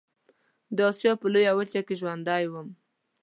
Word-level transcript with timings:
د 0.75 0.77
آسيا 0.89 1.11
په 1.21 1.27
لويه 1.33 1.51
وچه 1.55 1.81
کې 1.87 1.95
ژوند 1.99 2.23
کوم. 2.51 2.67